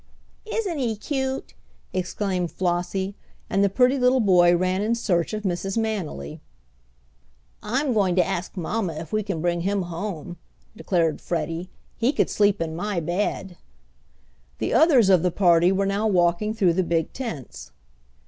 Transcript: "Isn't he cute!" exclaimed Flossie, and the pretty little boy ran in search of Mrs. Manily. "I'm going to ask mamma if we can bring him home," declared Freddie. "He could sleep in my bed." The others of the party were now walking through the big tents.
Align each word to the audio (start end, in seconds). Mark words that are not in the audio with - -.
"Isn't 0.47 0.79
he 0.79 0.95
cute!" 0.95 1.53
exclaimed 1.93 2.51
Flossie, 2.51 3.13
and 3.51 3.63
the 3.63 3.69
pretty 3.69 3.99
little 3.99 4.19
boy 4.19 4.57
ran 4.57 4.81
in 4.81 4.95
search 4.95 5.31
of 5.31 5.43
Mrs. 5.43 5.77
Manily. 5.77 6.39
"I'm 7.61 7.93
going 7.93 8.15
to 8.15 8.25
ask 8.25 8.57
mamma 8.57 8.93
if 8.95 9.13
we 9.13 9.21
can 9.21 9.41
bring 9.41 9.61
him 9.61 9.83
home," 9.83 10.37
declared 10.75 11.21
Freddie. 11.21 11.69
"He 11.97 12.13
could 12.13 12.31
sleep 12.31 12.59
in 12.63 12.75
my 12.75 12.99
bed." 12.99 13.57
The 14.57 14.73
others 14.73 15.09
of 15.09 15.21
the 15.21 15.29
party 15.29 15.71
were 15.71 15.85
now 15.85 16.07
walking 16.07 16.55
through 16.55 16.73
the 16.73 16.83
big 16.83 17.13
tents. 17.13 17.71